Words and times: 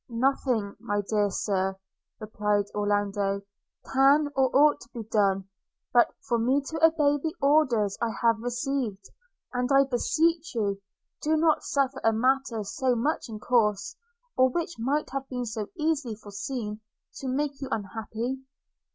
'Nothing, 0.09 0.75
my 0.79 1.01
dear 1.07 1.29
Sir,' 1.29 1.77
replied 2.19 2.65
Orlando, 2.73 3.43
'can 3.85 4.29
or 4.35 4.49
ought 4.51 4.81
to 4.81 4.89
be 4.95 5.03
done, 5.03 5.47
but 5.93 6.07
for 6.27 6.39
me 6.39 6.59
to 6.59 6.83
obey 6.83 7.21
the 7.21 7.35
orders 7.39 7.99
I 8.01 8.09
have 8.23 8.39
received; 8.39 9.03
and, 9.53 9.71
I 9.71 9.83
beseech 9.83 10.55
you, 10.55 10.81
do 11.21 11.37
not 11.37 11.61
suffer 11.63 12.01
a 12.03 12.13
matter 12.13 12.63
so 12.63 12.95
much 12.95 13.29
in 13.29 13.39
course, 13.39 13.95
or 14.35 14.49
which 14.49 14.79
might 14.79 15.11
have 15.11 15.29
been 15.29 15.45
so 15.45 15.67
easily 15.77 16.15
forseen, 16.15 16.79
to 17.17 17.27
make 17.27 17.61
you 17.61 17.67
unhappy!' 17.69 18.39